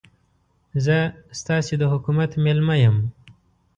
[0.85, 0.97] زه
[1.39, 2.97] ستاسې د حکومت مېلمه یم.